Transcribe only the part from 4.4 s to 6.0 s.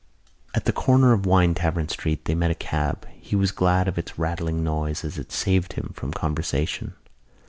noise as it saved him